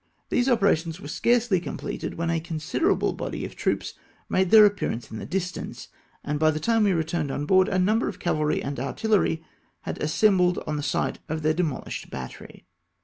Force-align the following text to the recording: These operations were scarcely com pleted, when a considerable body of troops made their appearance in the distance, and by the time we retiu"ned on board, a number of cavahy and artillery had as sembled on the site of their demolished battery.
These 0.31 0.49
operations 0.49 0.99
were 0.99 1.07
scarcely 1.07 1.59
com 1.61 1.77
pleted, 1.77 2.15
when 2.15 2.31
a 2.31 2.39
considerable 2.39 3.13
body 3.13 3.45
of 3.45 3.55
troops 3.55 3.93
made 4.29 4.49
their 4.49 4.65
appearance 4.65 5.11
in 5.11 5.19
the 5.19 5.27
distance, 5.27 5.89
and 6.23 6.39
by 6.39 6.49
the 6.49 6.59
time 6.59 6.83
we 6.85 6.89
retiu"ned 6.89 7.29
on 7.29 7.45
board, 7.45 7.67
a 7.67 7.77
number 7.77 8.07
of 8.07 8.17
cavahy 8.17 8.63
and 8.63 8.79
artillery 8.79 9.43
had 9.81 9.99
as 9.99 10.11
sembled 10.11 10.57
on 10.67 10.75
the 10.75 10.81
site 10.81 11.19
of 11.29 11.43
their 11.43 11.53
demolished 11.53 12.09
battery. 12.09 12.65